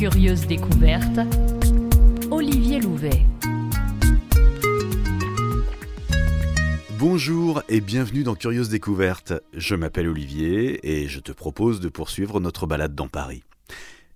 [0.00, 1.20] Curieuse découverte,
[2.30, 3.26] Olivier Louvet.
[6.98, 9.34] Bonjour et bienvenue dans Curieuse Découverte.
[9.52, 13.44] Je m'appelle Olivier et je te propose de poursuivre notre balade dans Paris.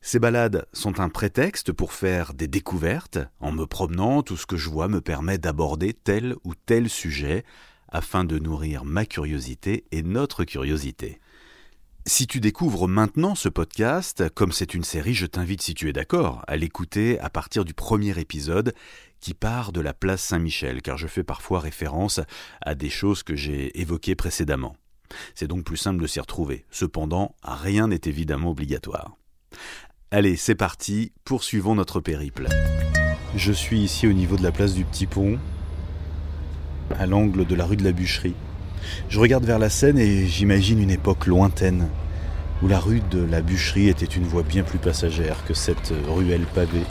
[0.00, 3.18] Ces balades sont un prétexte pour faire des découvertes.
[3.40, 7.44] En me promenant, tout ce que je vois me permet d'aborder tel ou tel sujet
[7.90, 11.20] afin de nourrir ma curiosité et notre curiosité.
[12.06, 15.94] Si tu découvres maintenant ce podcast, comme c'est une série, je t'invite, si tu es
[15.94, 18.74] d'accord, à l'écouter à partir du premier épisode
[19.20, 22.20] qui part de la place Saint-Michel, car je fais parfois référence
[22.60, 24.76] à des choses que j'ai évoquées précédemment.
[25.34, 26.66] C'est donc plus simple de s'y retrouver.
[26.70, 29.16] Cependant, rien n'est évidemment obligatoire.
[30.10, 32.48] Allez, c'est parti, poursuivons notre périple.
[33.34, 35.38] Je suis ici au niveau de la place du Petit Pont,
[36.98, 38.34] à l'angle de la rue de la Bûcherie.
[39.08, 41.88] Je regarde vers la Seine et j'imagine une époque lointaine,
[42.62, 46.46] où la rue de la Bûcherie était une voie bien plus passagère que cette ruelle
[46.54, 46.84] pavée.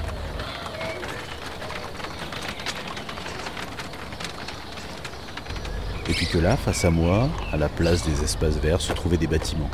[6.10, 9.18] Et puis que là, face à moi, à la place des espaces verts, se trouvaient
[9.18, 9.70] des bâtiments.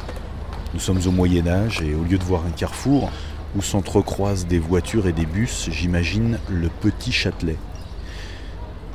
[0.73, 3.11] Nous sommes au Moyen Âge et au lieu de voir un carrefour
[3.55, 7.57] où s'entrecroisent des voitures et des bus, j'imagine le Petit Châtelet.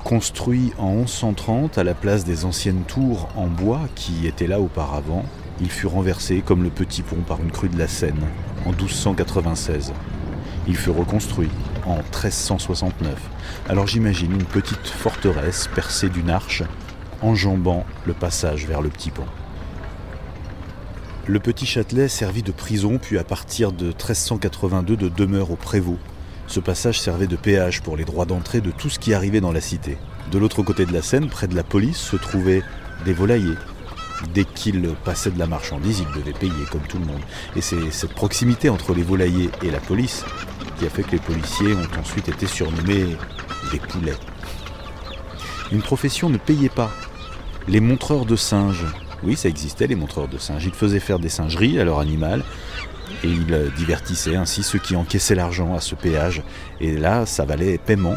[0.05, 5.25] Construit en 1130 à la place des anciennes tours en bois qui étaient là auparavant,
[5.63, 8.21] il fut renversé comme le Petit Pont par une crue de la Seine
[8.67, 9.95] en 1296.
[10.69, 11.49] Il fut reconstruit
[11.87, 13.15] en 1369.
[13.67, 16.63] Alors j'imagine une petite forteresse percée d'une arche
[17.23, 19.25] enjambant le passage vers le Petit Pont.
[21.27, 25.99] Le Petit Châtelet servit de prison, puis à partir de 1382 de demeure au Prévost.
[26.47, 29.53] Ce passage servait de péage pour les droits d'entrée de tout ce qui arrivait dans
[29.53, 29.97] la cité.
[30.31, 32.63] De l'autre côté de la Seine, près de la police, se trouvaient
[33.05, 33.57] des volaillers.
[34.33, 37.23] Dès qu'ils passaient de la marchandise, ils devaient payer comme tout le monde.
[37.57, 40.25] Et c'est cette proximité entre les volaillers et la police
[40.79, 43.17] qui a fait que les policiers ont ensuite été surnommés
[43.73, 44.17] des poulets.
[45.73, 46.91] Une profession ne payait pas.
[47.69, 48.87] Les montreurs de singes
[49.25, 50.67] oui, ça existait, les montreurs de singes.
[50.67, 52.45] Ils faisaient faire des singeries à leur animal
[53.23, 56.43] et ils euh, divertissaient ainsi ceux qui encaissaient l'argent à ce péage.
[56.81, 58.17] Et là, ça valait paiement.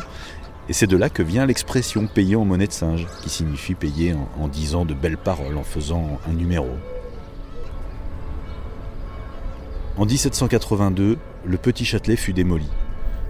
[0.69, 4.15] Et c'est de là que vient l'expression payer en monnaie de singe, qui signifie payer
[4.39, 6.69] en, disant de belles paroles, en faisant un numéro.
[9.95, 12.67] En 1782, le Petit Châtelet fut démoli,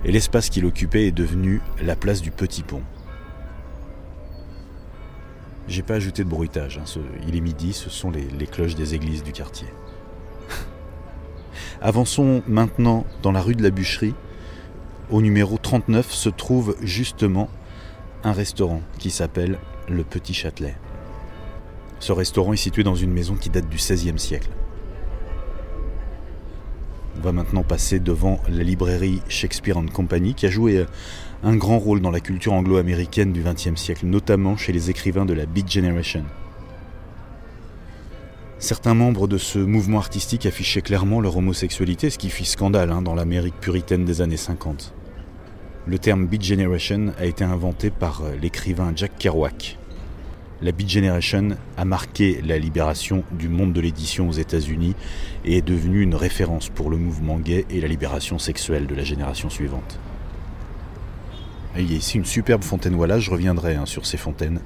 [0.04, 2.82] et l'espace qu'il occupait est devenu la place du Petit Pont.
[5.68, 6.80] J'ai pas ajouté de bruitage.
[6.80, 7.02] Hein.
[7.28, 9.68] il est midi, ce sont les cloches des églises du quartier.
[11.82, 14.16] Avançons maintenant dans la rue de la Bûcherie.
[15.10, 17.50] Au numéro 39 se trouve justement
[18.24, 19.58] un restaurant qui s'appelle
[19.88, 20.76] le Petit Châtelet.
[22.00, 24.50] Ce restaurant est situé dans une maison qui date du XVIe siècle.
[27.18, 30.86] On va maintenant passer devant la librairie Shakespeare Company qui a joué
[31.44, 35.34] un grand rôle dans la culture anglo-américaine du XXe siècle, notamment chez les écrivains de
[35.34, 36.24] la Big Generation.
[38.60, 43.04] Certains membres de ce mouvement artistique affichaient clairement leur homosexualité, ce qui fit scandale hein,
[43.04, 44.96] dans l'Amérique puritaine des années 50.
[45.86, 49.78] Le terme Beat Generation a été inventé par euh, l'écrivain Jack Kerouac.
[50.64, 54.96] La Beat Generation a marqué la libération du monde de l'édition aux États-Unis
[55.46, 59.04] et est devenue une référence pour le mouvement gay et la libération sexuelle de la
[59.04, 60.00] génération suivante.
[61.78, 64.62] il y a ici une superbe fontaine voilà, je reviendrai hein, sur ces fontaines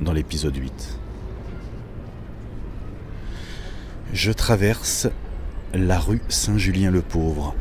[0.00, 0.98] dans l'épisode 8.
[4.14, 5.06] Je traverse
[5.74, 7.54] la rue Saint-Julien-le-Pauvre.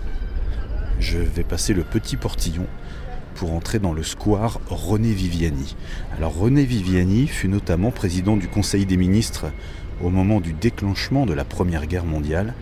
[0.97, 2.65] Je vais passer le petit portillon
[3.35, 5.75] pour entrer dans le square René Viviani.
[6.17, 9.47] Alors René Viviani fut notamment président du Conseil des ministres
[10.01, 12.53] au moment du déclenchement de la Première Guerre mondiale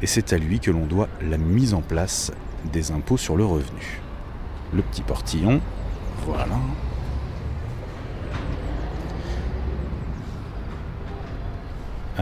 [0.00, 2.32] et c'est à lui que l'on doit la mise en place
[2.72, 4.00] des impôts sur le revenu.
[4.72, 5.60] Le petit portillon,
[6.24, 6.58] voilà.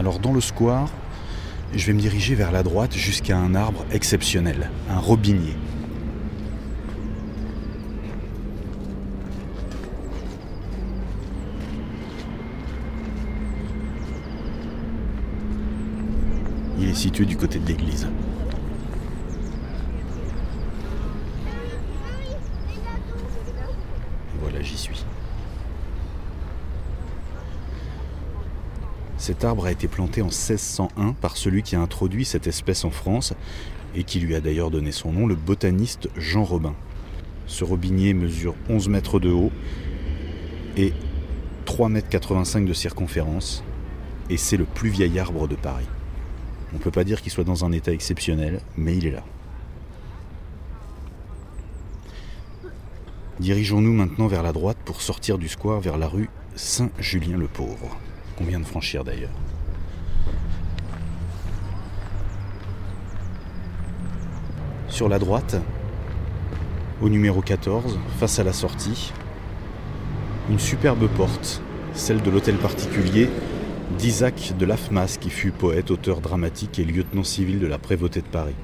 [0.01, 0.89] Alors dans le square,
[1.75, 5.53] je vais me diriger vers la droite jusqu'à un arbre exceptionnel, un robinier.
[16.79, 18.07] Il est situé du côté de l'église.
[29.21, 32.89] Cet arbre a été planté en 1601 par celui qui a introduit cette espèce en
[32.89, 33.35] France
[33.93, 36.73] et qui lui a d'ailleurs donné son nom, le botaniste Jean Robin.
[37.45, 39.51] Ce robinier mesure 11 mètres de haut
[40.75, 40.91] et
[41.67, 43.63] 3,85 mètres de circonférence
[44.31, 45.85] et c'est le plus vieil arbre de Paris.
[46.73, 49.23] On ne peut pas dire qu'il soit dans un état exceptionnel, mais il est là.
[53.39, 57.99] Dirigeons-nous maintenant vers la droite pour sortir du square vers la rue Saint-Julien-le-Pauvre
[58.41, 59.31] vient de franchir d'ailleurs.
[64.87, 65.55] Sur la droite,
[67.01, 69.13] au numéro 14, face à la sortie,
[70.49, 71.61] une superbe porte,
[71.93, 73.29] celle de l'hôtel particulier
[73.97, 78.27] d'Isaac de Lafmas, qui fut poète, auteur dramatique et lieutenant civil de la prévôté de
[78.27, 78.55] Paris.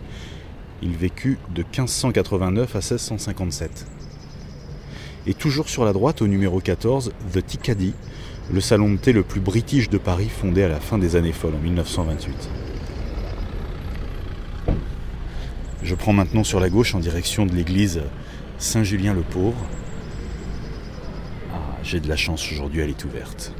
[0.82, 3.88] Il vécut de 1589 à 1657.
[5.26, 7.94] Et toujours sur la droite, au numéro 14, The Ticadie,
[8.52, 11.34] le salon de thé le plus british de Paris, fondé à la fin des années
[11.34, 12.50] folles, en 1928.
[15.84, 18.02] Je prends maintenant sur la gauche en direction de l'église
[18.58, 19.66] Saint-Julien-le-Pauvre.
[21.54, 23.54] Ah, j'ai de la chance aujourd'hui, elle est ouverte.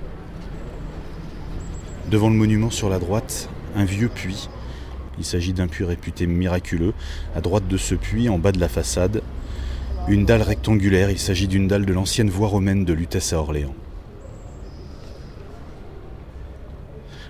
[2.10, 4.50] Devant le monument sur la droite, un vieux puits.
[5.20, 6.94] Il s'agit d'un puits réputé miraculeux.
[7.36, 9.22] À droite de ce puits, en bas de la façade,
[10.08, 11.12] une dalle rectangulaire.
[11.12, 13.76] Il s'agit d'une dalle de l'ancienne voie romaine de Lutèce à Orléans.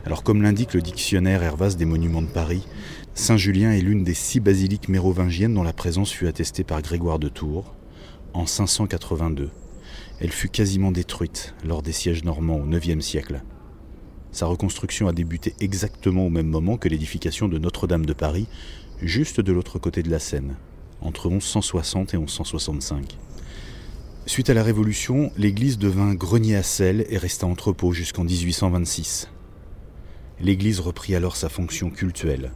[0.08, 2.66] Alors comme l'indique le dictionnaire Hervas des monuments de Paris,
[3.14, 7.28] Saint-Julien est l'une des six basiliques mérovingiennes dont la présence fut attestée par Grégoire de
[7.28, 7.76] Tours
[8.34, 9.50] en 582.
[10.22, 13.44] Elle fut quasiment détruite lors des sièges normands au IXe siècle.
[14.32, 18.48] Sa reconstruction a débuté exactement au même moment que l'édification de Notre-Dame de Paris,
[19.02, 20.56] juste de l'autre côté de la Seine,
[21.02, 23.18] entre 1160 et 1165.
[24.26, 29.28] Suite à la Révolution, l'église devint grenier à sel et resta entrepôt jusqu'en 1826.
[30.40, 32.52] L'église reprit alors sa fonction cultuelle.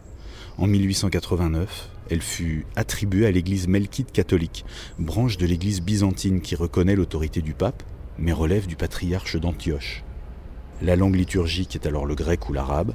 [0.60, 4.66] En 1889, elle fut attribuée à l'église melkite catholique,
[5.00, 7.82] branche de l'église byzantine qui reconnaît l'autorité du pape,
[8.20, 10.04] mais relève du patriarche d'Antioche.
[10.84, 12.94] La langue liturgique est alors le grec ou l'arabe.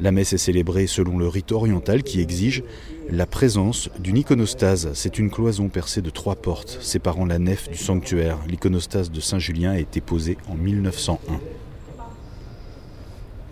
[0.00, 2.62] La messe est célébrée selon le rite oriental qui exige
[3.10, 4.90] la présence d'une iconostase.
[4.94, 8.38] C'est une cloison percée de trois portes séparant la nef du sanctuaire.
[8.46, 11.40] L'iconostase de Saint-Julien a été posée en 1901.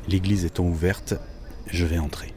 [0.09, 1.15] L'église étant ouverte,
[1.67, 2.33] je vais entrer.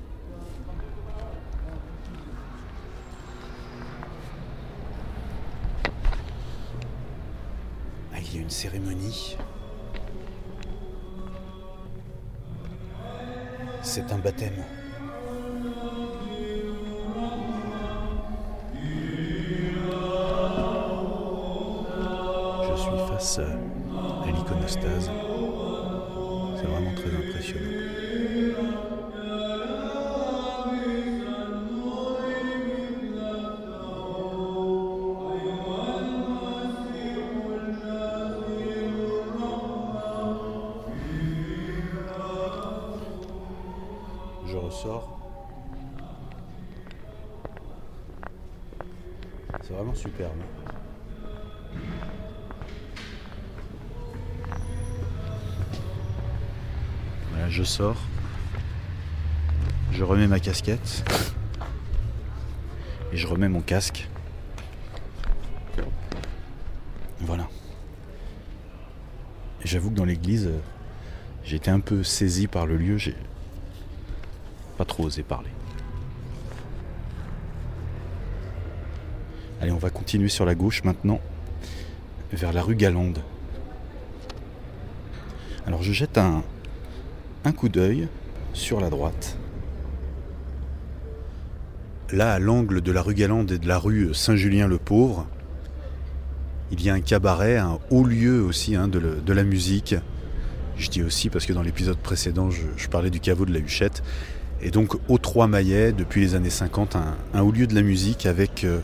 [8.11, 9.37] Ah, il y a une cérémonie
[13.83, 14.63] C'est un baptême.
[22.63, 25.28] Je suis face à l'iconostase.
[26.59, 27.69] C'est vraiment très impressionnant.
[44.45, 45.19] Je ressors.
[49.61, 50.31] C'est vraiment superbe.
[57.59, 57.97] Je sors.
[59.91, 61.03] Je remets ma casquette.
[63.11, 64.07] Et je remets mon casque.
[67.19, 67.49] Voilà.
[69.65, 70.61] J'avoue que dans l'église, euh,
[71.43, 72.97] j'ai été un peu saisi par le lieu.
[72.97, 73.15] J'ai
[74.77, 75.49] pas trop osé parler.
[79.59, 81.19] Allez, on va continuer sur la gauche maintenant,
[82.31, 83.19] vers la rue Galande.
[85.67, 86.41] Alors je jette un,
[87.45, 88.07] un coup d'œil
[88.53, 89.37] sur la droite.
[92.11, 95.27] Là, à l'angle de la rue Galande et de la rue Saint-Julien-le-Pauvre,
[96.71, 99.95] il y a un cabaret, un haut lieu aussi hein, de, la musique.
[100.77, 104.03] Je dis aussi parce que dans l'épisode précédent, je, parlais du caveau de la Huchette.
[104.61, 107.81] Et donc, au Trois Maillets, depuis les années 50, un, un haut lieu de la
[107.81, 108.79] musique avec euh,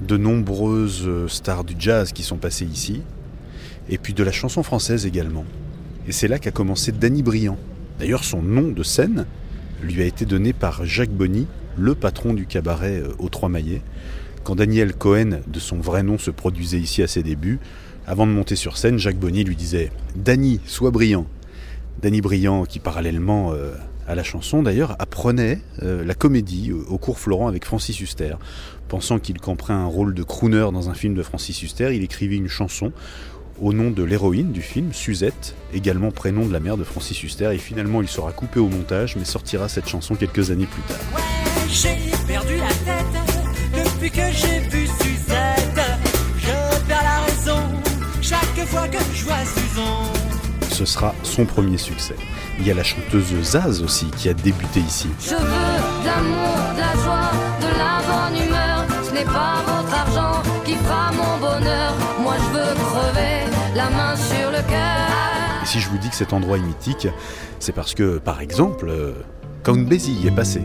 [0.00, 3.02] de nombreuses euh, stars du jazz qui sont passées ici.
[3.88, 5.44] Et puis de la chanson française également.
[6.08, 7.58] Et c'est là qu'a commencé Danny Briand.
[7.98, 9.26] D'ailleurs, son nom de scène
[9.82, 13.82] lui a été donné par Jacques Bonny, le patron du cabaret euh, aux Trois Maillets.
[14.42, 17.58] Quand Daniel Cohen, de son vrai nom, se produisait ici à ses débuts,
[18.06, 21.26] avant de monter sur scène, Jacques Bonny lui disait Danny, sois brillant.
[22.02, 23.74] Danny Briand, qui parallèlement euh,
[24.08, 28.34] à la chanson d'ailleurs, apprenait euh, la comédie au, cours Florent avec Francis Huster.
[28.88, 32.38] Pensant qu'il camperait un rôle de crooner dans un film de Francis Huster, il écrivit
[32.38, 32.92] une chanson
[33.60, 37.50] au nom de l'héroïne du film, Suzette, également prénom de la mère de Francis Huster,
[37.52, 40.98] et finalement il sera coupé au montage, mais sortira cette chanson quelques années plus tard.
[41.14, 41.22] Ouais,
[41.68, 45.80] j'ai perdu la tête depuis que j'ai vu Suzette.
[46.38, 47.60] Je perds la raison
[48.22, 49.36] chaque fois que je vois.
[50.70, 52.16] Ce sera son premier succès.
[52.58, 55.08] Il y a la chanteuse Zaz aussi qui a débuté ici.
[55.20, 58.86] Je veux de l'amour, de la joie, de la bonne humeur.
[59.06, 59.69] Ce n'est pas
[64.68, 67.08] Et si je vous dis que cet endroit est mythique,
[67.58, 69.12] c'est parce que, par exemple, euh,
[69.62, 70.62] Count Basie y est passé.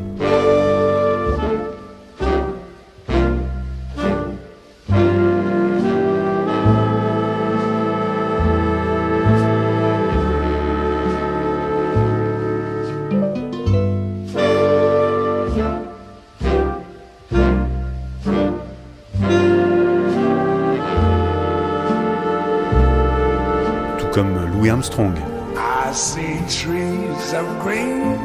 [24.75, 25.15] Armstrong.
[25.55, 28.19] I see trees of green,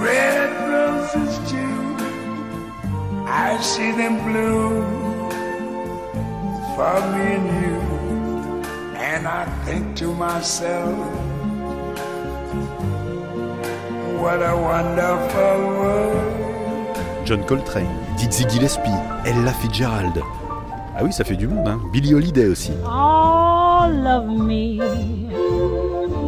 [0.00, 1.76] red roses too.
[3.28, 4.80] I see them bloom
[6.74, 7.76] for me and you.
[8.96, 10.96] And I think to myself,
[14.22, 17.26] what a wonderful world.
[17.26, 20.22] John Coltrane, Dizzy Gillespie, Ella Fitzgerald.
[20.98, 21.78] Ah oui, ça fait du monde, hein.
[21.92, 22.72] Billie Holiday aussi.
[23.86, 24.78] All of me.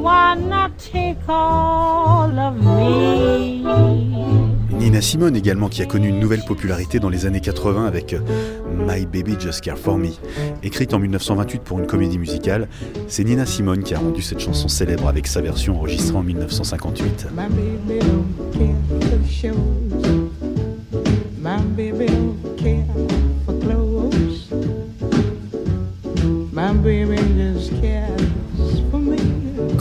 [0.02, 3.64] Why not take all of me?
[4.78, 8.20] Nina Simone également, qui a connu une nouvelle popularité dans les années 80 avec euh,
[8.86, 10.10] My Baby Just Care For Me.
[10.62, 12.68] Écrite en 1928 pour une comédie musicale,
[13.08, 17.28] c'est Nina Simone qui a rendu cette chanson célèbre avec sa version enregistrée en 1958.
[17.34, 20.27] My baby don't care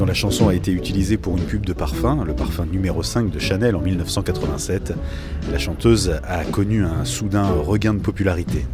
[0.07, 3.39] la chanson a été utilisée pour une pub de parfum, le parfum numéro 5 de
[3.39, 4.93] Chanel en 1987,
[5.51, 8.65] la chanteuse a connu un soudain regain de popularité.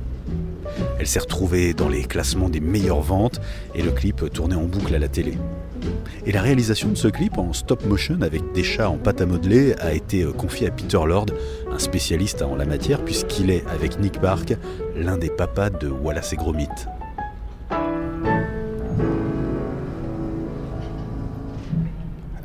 [0.99, 3.41] Elle s'est retrouvée dans les classements des meilleures ventes
[3.73, 5.33] et le clip tournait en boucle à la télé.
[6.27, 9.25] Et la réalisation de ce clip en stop motion avec des chats en pâte à
[9.25, 11.27] modeler a été confiée à Peter Lord,
[11.71, 14.55] un spécialiste en la matière, puisqu'il est, avec Nick Park,
[14.95, 16.69] l'un des papas de Wallace et Gromit.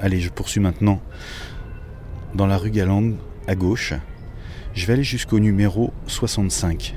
[0.01, 1.01] Allez, je poursuis maintenant
[2.35, 3.17] dans la rue Galande,
[3.49, 3.95] à gauche.
[4.73, 6.95] Je vais aller jusqu'au numéro 65.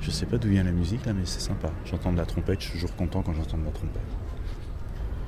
[0.00, 1.72] Je sais pas d'où vient la musique là, mais c'est sympa.
[1.84, 4.02] J'entends de la trompette, je suis toujours content quand j'entends de la trompette.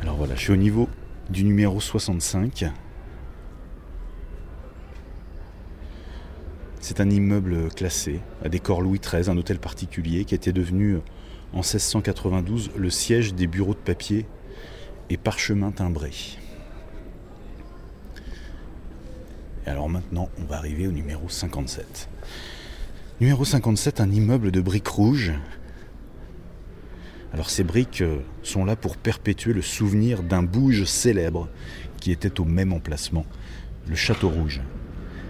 [0.03, 0.89] Alors voilà, je suis au niveau
[1.31, 2.67] du numéro 65.
[6.89, 10.99] C'est un immeuble classé, à décor Louis XIII, un hôtel particulier qui était devenu
[11.53, 14.25] en 1692 le siège des bureaux de papier
[15.11, 16.39] et parchemins timbrés.
[19.67, 22.09] Et alors maintenant, on va arriver au numéro 57.
[23.21, 25.33] Numéro 57, un immeuble de briques rouges.
[27.33, 31.49] Alors ces briques euh, sont là pour perpétuer le souvenir d'un bouge célèbre
[32.01, 33.27] qui était au même emplacement,
[33.89, 34.61] le Château Rouge.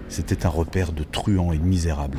[0.08, 2.18] C'était un repère de truands et de misérables.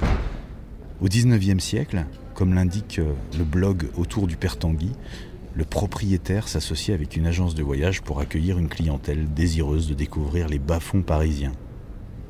[1.01, 4.91] Au XIXe siècle, comme l'indique euh, le blog autour du Père Tanguy,
[5.55, 10.47] le propriétaire s'associait avec une agence de voyage pour accueillir une clientèle désireuse de découvrir
[10.47, 11.53] les bas-fonds parisiens.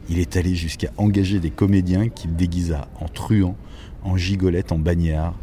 [0.10, 3.58] Il est allé jusqu'à engager des comédiens qu'il déguisa en truands,
[4.04, 5.36] en gigolettes, en bagnards,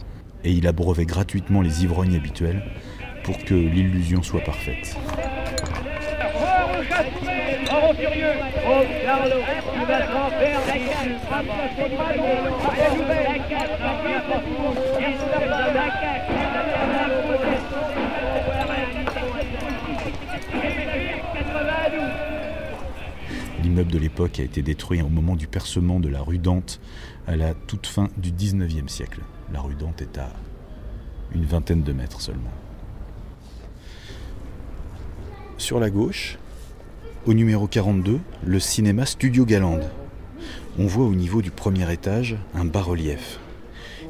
[0.44, 2.62] et il abreuvait gratuitement les ivrognes habituels
[3.24, 4.96] pour que l'illusion soit parfaite.
[23.62, 26.80] L'immeuble de l'époque a été détruit au moment du percement de la rue Dante
[27.26, 29.20] à la toute fin du 19e siècle.
[29.52, 30.28] La rue Dante est à
[31.34, 32.52] une vingtaine de mètres seulement.
[35.56, 36.38] Sur la gauche,
[37.26, 39.88] au numéro 42, le cinéma Studio Galande.
[40.78, 43.38] On voit au niveau du premier étage un bas-relief.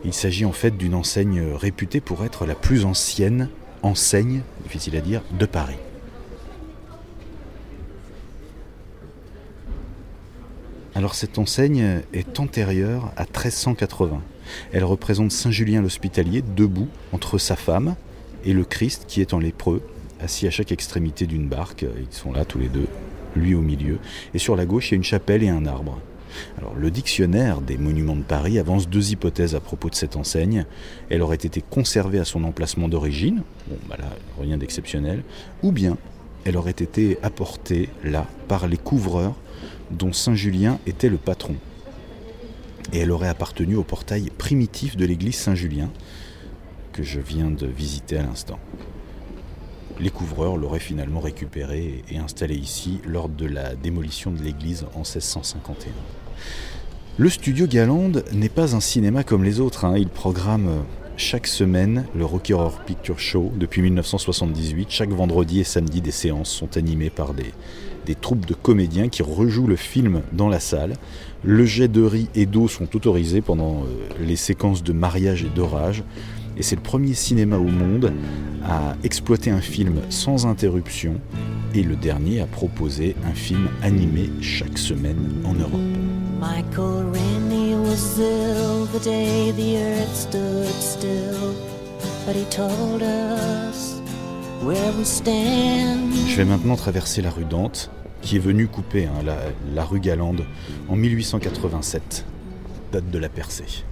[0.04, 3.48] Il s'agit en fait d'une enseigne réputée pour être la plus ancienne
[3.82, 5.76] enseigne, difficile à dire, de Paris.
[10.96, 14.22] Alors cette enseigne est antérieure à 1380.
[14.72, 17.94] Elle représente Saint Julien l'Hospitalier debout entre sa femme
[18.44, 19.82] et le Christ qui est en lépreux,
[20.20, 21.82] assis à chaque extrémité d'une barque.
[21.82, 22.86] Ils sont là tous les deux,
[23.36, 23.98] lui au milieu.
[24.34, 25.98] Et sur la gauche, il y a une chapelle et un arbre.
[26.76, 30.64] Le dictionnaire des monuments de Paris avance deux hypothèses à propos de cette enseigne.
[31.08, 34.06] Elle aurait été conservée à son emplacement d'origine, bon, bah là,
[34.40, 35.22] rien d'exceptionnel,
[35.62, 35.96] ou bien
[36.44, 39.34] elle aurait été apportée là par les couvreurs
[39.90, 41.54] dont Saint Julien était le patron.
[42.92, 45.90] Et elle aurait appartenu au portail primitif de l'église Saint-Julien
[46.92, 48.58] que je viens de visiter à l'instant.
[50.00, 55.00] Les couvreurs l'auraient finalement récupéré et installé ici lors de la démolition de l'église en
[55.00, 55.92] 1651.
[57.16, 59.84] Le studio Galande n'est pas un cinéma comme les autres.
[59.84, 59.94] hein.
[59.96, 60.80] Il programme euh,
[61.16, 64.88] chaque semaine le Rocky Horror Picture Show depuis 1978.
[64.90, 67.52] Chaque vendredi et samedi, des séances sont animées par des,
[68.04, 70.94] des troupes de comédiens qui rejouent le film dans la salle.
[71.44, 73.86] Le jet de riz et d'eau sont autorisés pendant euh,
[74.20, 76.02] les séquences de mariage et d'orage.
[76.56, 78.12] Et c'est le premier cinéma au monde
[78.64, 81.20] à exploiter un film sans interruption
[81.74, 85.80] et le dernier à proposer un film animé chaque semaine en Europe.
[86.40, 91.54] Michael Rennie was ill the day the earth stood still,
[92.26, 94.00] but he told us
[94.62, 96.12] where we stand.
[96.28, 97.90] Je vais maintenant traverser la rue Dante,
[98.22, 99.36] qui est venue couper hein, la,
[99.74, 100.44] la rue Galande
[100.88, 102.24] en 1887,
[102.92, 103.84] date de la percée.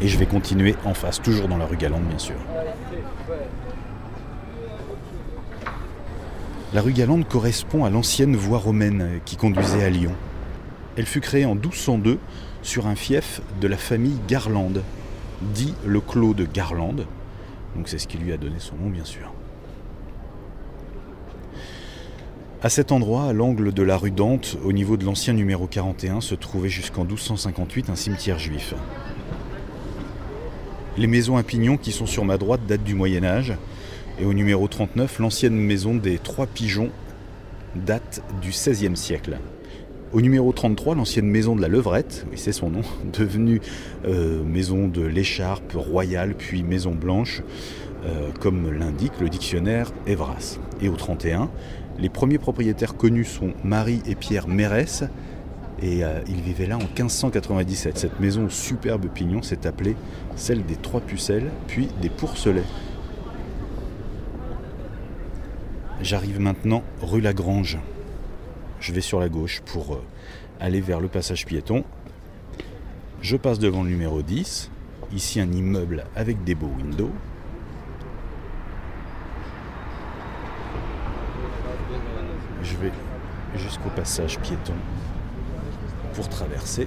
[0.00, 2.36] Et je vais continuer en face, toujours dans la rue Galande bien sûr.
[6.72, 10.14] La rue Galande correspond à l'ancienne voie romaine qui conduisait à Lyon.
[10.96, 12.18] Elle fut créée en 1202
[12.62, 14.82] sur un fief de la famille Garlande,
[15.42, 17.06] dit le clos de Garlande.
[17.76, 19.32] Donc c'est ce qui lui a donné son nom bien sûr.
[22.62, 26.20] À cet endroit, à l'angle de la rue Dante, au niveau de l'ancien numéro 41,
[26.20, 28.74] se trouvait jusqu'en 1258 un cimetière juif.
[31.00, 33.54] Les maisons à pignons qui sont sur ma droite datent du Moyen Âge.
[34.20, 36.90] Et au numéro 39, l'ancienne maison des Trois Pigeons
[37.74, 39.38] date du XVIe siècle.
[40.12, 42.82] Au numéro 33, l'ancienne maison de la Levrette, oui c'est son nom,
[43.18, 43.62] devenue
[44.04, 47.40] euh, maison de l'écharpe royale puis maison blanche,
[48.04, 50.58] euh, comme l'indique le dictionnaire Evras.
[50.82, 51.48] Et au 31,
[51.98, 55.04] les premiers propriétaires connus sont Marie et Pierre Mérès,
[55.82, 57.98] et euh, ils vivaient là en 1597.
[57.98, 59.96] Cette maison au superbe pignon s'est appelée
[60.36, 62.64] celle des Trois Pucelles, puis des Pourcelets.
[66.02, 67.78] J'arrive maintenant rue Lagrange.
[68.80, 70.02] Je vais sur la gauche pour euh,
[70.58, 71.84] aller vers le passage piéton.
[73.22, 74.70] Je passe devant le numéro 10.
[75.12, 77.10] Ici un immeuble avec des beaux windows.
[82.62, 82.92] Je vais
[83.56, 84.74] jusqu'au passage piéton
[86.28, 86.86] traverser.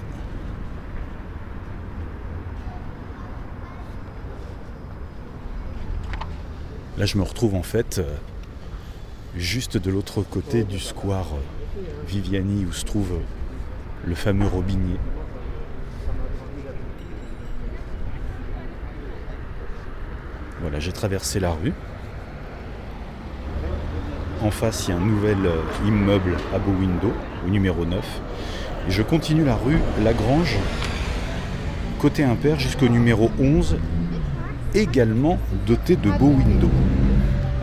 [6.96, 8.04] Là, je me retrouve en fait euh,
[9.36, 14.96] juste de l'autre côté du square euh, Viviani où se trouve euh, le fameux robinier.
[20.60, 21.72] Voilà, j'ai traversé la rue.
[24.40, 25.38] En face, il y a un nouvel
[25.84, 27.12] immeuble à beau window,
[27.44, 28.04] au numéro 9.
[28.88, 30.56] Je continue la rue Lagrange,
[31.98, 33.78] côté impair, jusqu'au numéro 11,
[34.74, 36.70] également doté de beaux windows.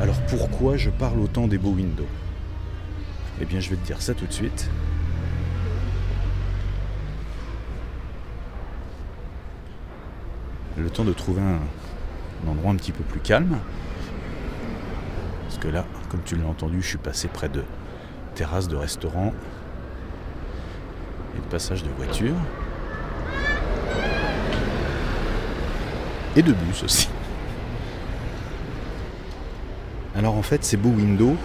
[0.01, 2.07] Alors pourquoi je parle autant des beaux windows?
[3.39, 4.69] Eh bien, je vais te dire ça tout de suite.
[10.77, 11.59] Le temps de trouver un,
[12.47, 13.57] un endroit un petit peu plus calme.
[15.43, 17.63] Parce que là, comme tu l'as entendu, je suis passé près de
[18.33, 19.33] terrasses de restaurants
[21.35, 22.35] et de passages de voitures.
[26.35, 27.09] Et de bus aussi.
[30.15, 31.35] Alors en fait, ces beaux windows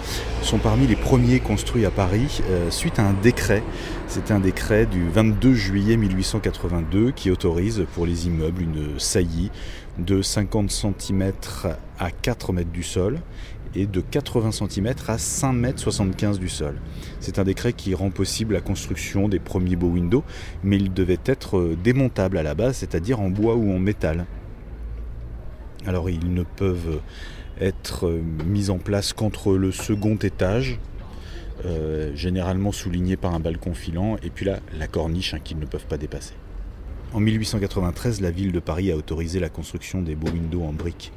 [0.42, 3.62] sont parmi les premiers construits à Paris euh, suite à un décret.
[4.08, 9.50] C'est un décret du 22 juillet 1882 qui autorise pour les immeubles une saillie
[9.98, 11.32] de 50 cm
[11.98, 13.20] à 4 mètres du sol
[13.84, 16.76] de 80 cm à 5 mètres 75 du sol.
[17.20, 20.24] C'est un décret qui rend possible la construction des premiers beaux windows,
[20.64, 24.24] mais ils devaient être euh, démontables à la base, c'est-à-dire en bois ou en métal.
[25.86, 27.00] Alors ils ne peuvent
[27.60, 30.78] être euh, mis en place qu'entre le second étage,
[31.64, 35.66] euh, généralement souligné par un balcon filant, et puis là, la corniche hein, qu'ils ne
[35.66, 36.34] peuvent pas dépasser.
[37.14, 41.12] En 1893, la ville de Paris a autorisé la construction des beaux windows en briques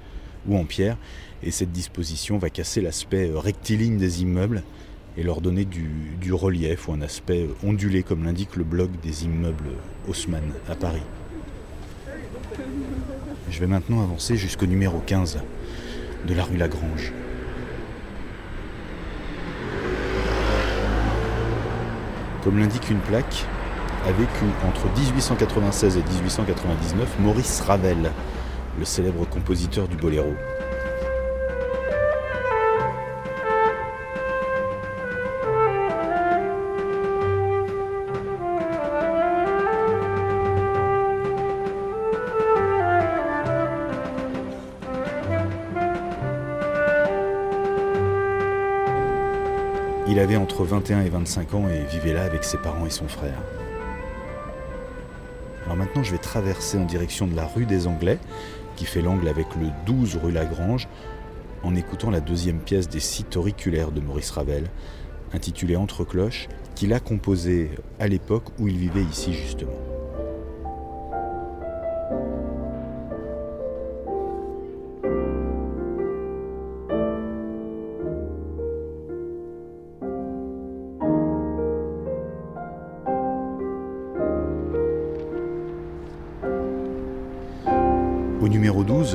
[0.48, 0.98] ou en pierre,
[1.44, 4.64] et cette disposition va casser l'aspect euh, rectiligne des immeubles
[5.18, 9.26] et leur donner du, relief ou un aspect euh, ondulé, comme l'indique le blog des
[9.26, 9.72] immeubles
[10.08, 11.02] Haussmann à Paris.
[13.50, 15.40] Je vais maintenant avancer jusqu'au numéro 15
[16.28, 17.14] de la rue Lagrange.
[22.44, 23.46] Comme l'indique une plaque,
[24.06, 28.12] a vécu entre 1896 et 1899 Maurice Ravel,
[28.78, 30.34] le célèbre compositeur du boléro.
[50.12, 53.08] Il avait entre 21 et 25 ans et vivait là avec ses parents et son
[53.08, 53.38] frère.
[55.66, 58.18] Alors maintenant, je vais traverser en direction de la rue des Anglais,
[58.76, 60.88] qui fait l'angle avec le 12 rue Lagrange,
[61.62, 64.64] en écoutant la deuxième pièce des sites auriculaires de Maurice Ravel,
[65.32, 67.70] intitulée Entre cloches, qu'il a composée
[68.00, 69.78] à l'époque où il vivait ici justement.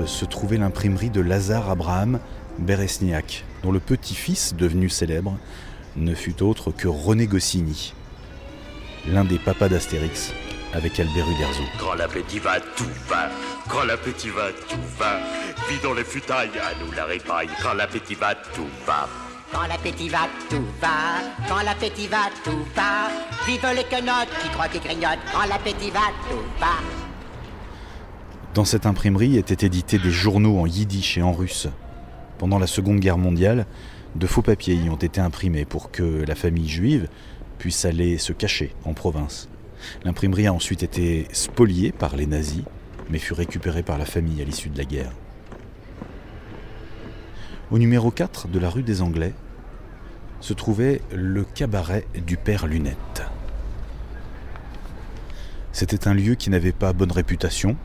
[0.05, 2.21] Numéro 12 se trouvait l'imprimerie de Lazare Abraham
[2.59, 5.37] Beresniak, dont le petit-fils, devenu célèbre,
[5.97, 7.95] ne fut autre que René Goscinny,
[9.09, 10.33] l'un des papas d'Astérix,
[10.73, 11.63] avec Albert Uderzo.
[11.79, 13.29] Quand l'appétit va, tout va.
[13.69, 15.19] Quand l'appétit va, tout va.
[15.69, 17.49] Vidons les futailles, à nous la répaille.
[17.63, 19.09] Quand l'appétit va, tout va.
[19.53, 21.49] Quand l'appétit va, tout va.
[21.49, 23.09] Quand l'appétit va, tout va.
[23.47, 25.25] Vive les quenottes qui croient qu'ils grignotent.
[25.33, 27.04] Quand l'appétit va, tout va.
[28.55, 31.67] Dans cette imprimerie étaient édités des journaux en yiddish et en russe.
[32.39, 33.67] Pendant la Seconde Guerre mondiale,
[34.15, 37.09] de faux papiers y ont été imprimés pour que la famille juive
[37.59, 39.49] puisse aller se cacher en province.
[40.05, 42.63] L'imprimerie a ensuite été spoliée par les nazis,
[43.11, 45.11] mais fut récupérée par la famille à l'issue de la guerre.
[47.73, 49.35] Au numéro 4 de la rue des Anglais
[50.39, 53.25] se trouvait le cabaret du Père Lunette.
[55.75, 57.77] C'était un lieu qui n'avait pas bonne réputation.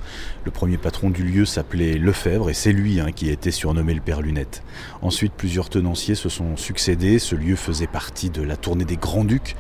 [0.46, 3.96] Le premier patron du lieu s'appelait Lefebvre et c'est lui hein, qui a été surnommé
[3.96, 4.62] le Père Lunette.
[5.02, 7.18] Ensuite, plusieurs tenanciers se sont succédés.
[7.18, 9.56] Ce lieu faisait partie de la tournée des Grands-Ducs,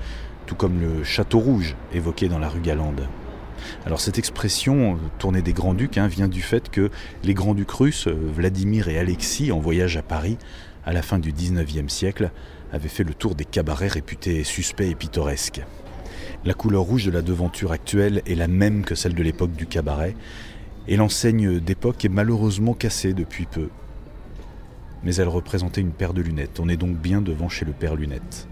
[0.45, 3.01] tout comme le Château Rouge évoqué dans la rue Galande.
[3.87, 6.91] Alors cette expression tournée des Grands-Ducs hein, vient du fait que
[7.23, 10.37] les Grands-Ducs russes, Vladimir et Alexis, en voyage à Paris
[10.85, 12.29] à la fin du 19e siècle,
[12.71, 15.61] avaient fait le tour des cabarets réputés suspects et pittoresques.
[16.45, 19.65] La couleur rouge de la devanture actuelle est la même que celle de l'époque du
[19.65, 20.15] cabaret,
[20.87, 23.69] et l'enseigne d'époque est malheureusement cassée depuis peu.
[25.03, 26.59] Mais elle représentait une paire de lunettes.
[26.61, 28.47] On est donc bien devant chez le père Lunette.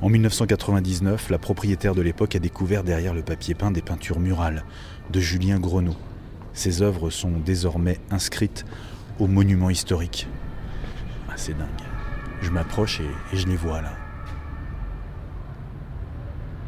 [0.00, 4.64] En 1999, la propriétaire de l'époque a découvert derrière le papier peint des peintures murales
[5.10, 5.96] de Julien Grenot.
[6.52, 8.64] Ces œuvres sont désormais inscrites
[9.18, 10.28] au monument historique.
[11.28, 11.68] Ah, c'est dingue.
[12.42, 14.05] Je m'approche et je les vois là.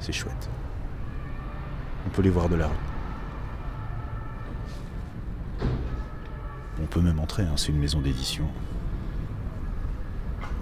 [0.09, 0.49] C'est chouette.
[2.07, 2.75] On peut les voir de la rue.
[6.83, 8.47] On peut même entrer, hein, c'est une maison d'édition.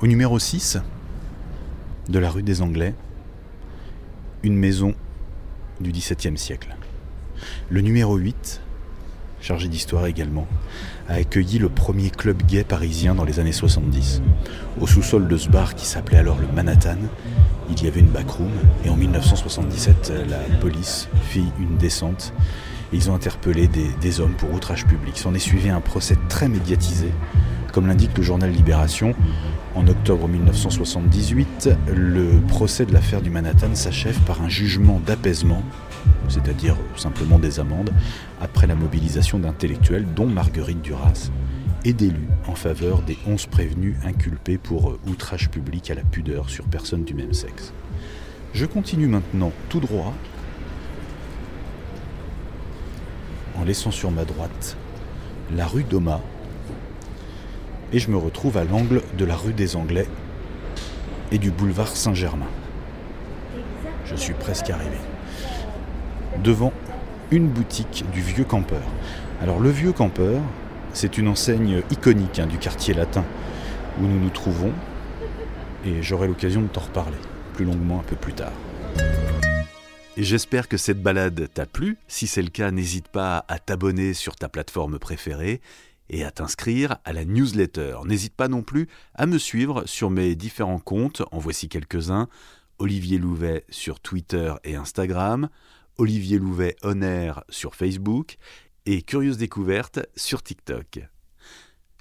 [0.00, 0.78] Au numéro 6
[2.08, 2.96] de la rue des Anglais,
[4.42, 4.96] une maison
[5.78, 6.74] du XVIIe siècle.
[7.70, 8.60] Le numéro 8,
[9.40, 10.46] chargé d'histoire également,
[11.08, 14.22] a accueilli le premier club gay parisien dans les années 70.
[14.80, 16.98] Au sous-sol de ce bar qui s'appelait alors le Manhattan,
[17.70, 18.52] il y avait une backroom
[18.84, 22.32] et en 1977, la police fit une descente
[22.92, 25.18] ils ont interpellé des, des hommes pour outrage public.
[25.18, 27.10] S'en est suivi un procès très médiatisé.
[27.72, 29.14] Comme l'indique le journal Libération,
[29.74, 35.62] en octobre 1978, le procès de l'affaire du Manhattan s'achève par un jugement d'apaisement,
[36.28, 37.90] c'est-à-dire simplement des amendes,
[38.40, 41.30] après la mobilisation d'intellectuels, dont Marguerite Duras,
[41.84, 46.64] et d'élus en faveur des 11 prévenus inculpés pour outrage public à la pudeur sur
[46.64, 47.72] personne du même sexe.
[48.52, 50.12] Je continue maintenant tout droit,
[53.56, 54.76] en laissant sur ma droite
[55.54, 56.20] la rue Doma,
[57.92, 60.08] et je me retrouve à l'angle de la rue des Anglais
[61.30, 62.48] et du boulevard Saint-Germain.
[64.04, 64.98] Je suis presque arrivé.
[66.42, 66.72] Devant
[67.30, 68.82] une boutique du vieux campeur.
[69.42, 70.40] Alors le vieux campeur,
[70.92, 73.24] c'est une enseigne iconique hein, du quartier latin
[74.00, 74.72] où nous nous trouvons
[75.84, 77.18] et j'aurai l'occasion de t'en reparler
[77.54, 78.52] plus longuement un peu plus tard.
[80.16, 81.98] J'espère que cette balade t'a plu.
[82.08, 85.60] Si c'est le cas, n'hésite pas à t'abonner sur ta plateforme préférée
[86.08, 87.98] et à t'inscrire à la newsletter.
[88.06, 92.28] N'hésite pas non plus à me suivre sur mes différents comptes, en voici quelques-uns.
[92.78, 95.48] Olivier Louvet sur Twitter et Instagram,
[95.98, 97.00] Olivier Louvet On
[97.48, 98.36] sur Facebook
[98.86, 101.00] et Curieuse Découverte sur TikTok.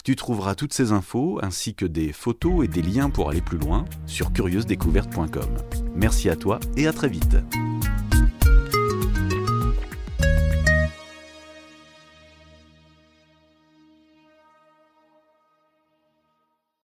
[0.03, 3.58] Tu trouveras toutes ces infos ainsi que des photos et des liens pour aller plus
[3.58, 5.58] loin sur curieusedécouverte.com.
[5.95, 7.38] Merci à toi et à très vite.